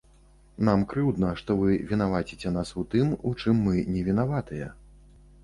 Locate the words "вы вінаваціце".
1.59-2.55